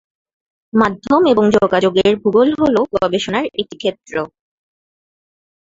মাধ্যম 0.73 1.21
এবং 1.33 1.45
যোগাযোগের 1.57 2.13
ভূগোল 2.21 2.49
হল 2.59 2.75
গবেষণার 2.95 3.45
একটি 3.53 3.75
ক্ষেত্র। 3.77 4.15